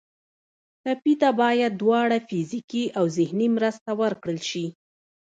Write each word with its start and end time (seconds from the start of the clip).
ټپي 0.83 1.13
ته 1.21 1.29
باید 1.41 1.71
دواړه 1.81 2.17
فزیکي 2.29 2.83
او 2.97 3.05
ذهني 3.17 3.47
مرسته 3.55 3.91
ورکړل 4.01 4.39
شي. 4.49 4.65